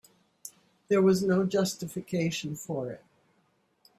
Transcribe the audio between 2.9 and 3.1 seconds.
it.